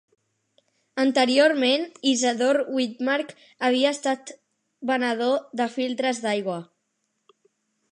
Anteriorment, 1.01 1.83
Isadore 2.11 2.65
Witmark 2.79 3.35
havia 3.69 3.93
estat 3.97 4.33
venedor 4.93 5.39
de 5.63 5.71
filtres 5.77 6.25
d'aigua. 6.27 6.61